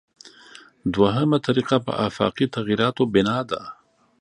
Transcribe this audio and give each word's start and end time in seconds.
دویمه 0.93 1.37
طریقه 1.47 1.77
په 1.85 1.91
آفاقي 2.07 2.45
تغییراتو 2.55 3.03
بنا 3.13 3.37
ده. 3.49 3.61